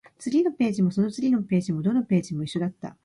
[0.17, 2.97] 次のページも、その次のページも、どのページも一緒だった